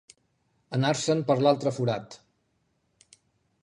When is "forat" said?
1.79-2.19